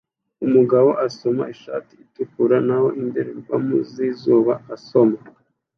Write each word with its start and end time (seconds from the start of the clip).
umugabo 0.45 0.89
asoma 1.07 1.43
ishati 1.53 1.93
itukura 2.03 2.57
naho 2.67 2.87
indorerwamo 2.99 3.77
zizuba 3.91 4.53
asoma 4.75 5.17